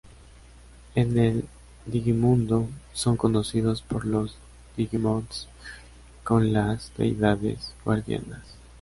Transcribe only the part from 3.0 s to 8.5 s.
conocidos por los Digimons como las ""Deidades Guardianas"".